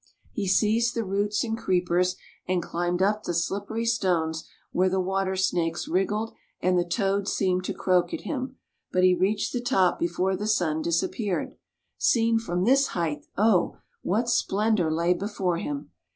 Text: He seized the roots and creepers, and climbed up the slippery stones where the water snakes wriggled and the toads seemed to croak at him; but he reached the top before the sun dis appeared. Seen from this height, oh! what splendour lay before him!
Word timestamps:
He 0.31 0.47
seized 0.47 0.95
the 0.95 1.03
roots 1.05 1.43
and 1.43 1.55
creepers, 1.55 2.15
and 2.47 2.63
climbed 2.63 3.03
up 3.03 3.21
the 3.21 3.35
slippery 3.35 3.85
stones 3.85 4.49
where 4.71 4.89
the 4.89 4.99
water 4.99 5.35
snakes 5.35 5.87
wriggled 5.87 6.33
and 6.59 6.75
the 6.75 6.83
toads 6.89 7.31
seemed 7.33 7.65
to 7.65 7.73
croak 7.75 8.11
at 8.11 8.21
him; 8.21 8.57
but 8.91 9.03
he 9.03 9.13
reached 9.13 9.53
the 9.53 9.61
top 9.61 9.99
before 9.99 10.35
the 10.35 10.47
sun 10.47 10.81
dis 10.81 11.03
appeared. 11.03 11.55
Seen 11.99 12.39
from 12.39 12.63
this 12.63 12.87
height, 12.97 13.27
oh! 13.37 13.77
what 14.01 14.27
splendour 14.27 14.91
lay 14.91 15.13
before 15.13 15.59
him! 15.59 15.91